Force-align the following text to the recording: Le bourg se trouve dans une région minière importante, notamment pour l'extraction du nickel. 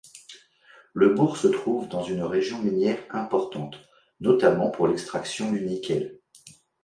Le 0.95 1.13
bourg 1.13 1.37
se 1.37 1.47
trouve 1.47 1.87
dans 1.87 2.01
une 2.03 2.23
région 2.23 2.57
minière 2.59 2.97
importante, 3.11 3.77
notamment 4.19 4.71
pour 4.71 4.87
l'extraction 4.87 5.51
du 5.51 5.61
nickel. 5.63 6.17